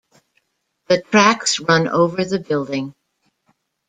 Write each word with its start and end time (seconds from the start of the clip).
The 0.87 0.99
tracks 0.99 1.59
run 1.59 1.87
over 1.87 2.25
the 2.25 2.39
building. 2.39 2.95